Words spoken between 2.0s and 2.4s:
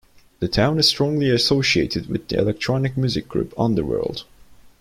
with the